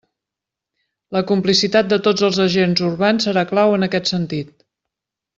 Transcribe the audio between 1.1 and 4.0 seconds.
La complicitat de tots els agents urbans serà clau en